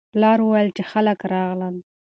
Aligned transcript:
پلار 0.13 0.37
وویل 0.43 0.69
چې 0.77 0.83
خلک 0.91 1.19
راغلل. 1.33 1.75